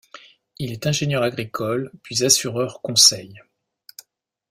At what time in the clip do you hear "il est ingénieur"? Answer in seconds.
0.57-1.21